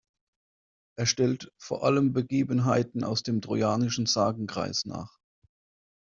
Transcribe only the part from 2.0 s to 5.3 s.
Begebenheiten aus dem Trojanischen Sagenkreis nach.